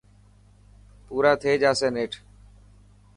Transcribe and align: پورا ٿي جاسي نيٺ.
پورا 1.07 1.31
ٿي 1.41 1.51
جاسي 1.61 1.89
نيٺ. 1.95 2.11